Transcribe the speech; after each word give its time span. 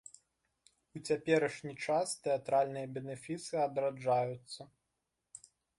У 0.99 1.01
цяперашні 1.07 1.73
час 1.89 2.15
тэатральныя 2.25 2.87
бенефісы 2.99 3.55
адраджаюцца. 3.69 4.61